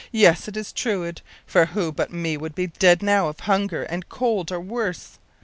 “Yes, 0.11 0.47
it 0.47 0.57
is 0.57 0.73
Truide, 0.73 1.21
who 1.53 1.91
but 1.91 2.09
for 2.09 2.15
me 2.15 2.35
would 2.35 2.55
be 2.55 2.65
dead 2.65 3.03
now 3.03 3.27
of 3.27 3.41
hunger 3.41 3.83
and 3.83 4.09
cold 4.09 4.51
or 4.51 4.59
worse. 4.59 5.19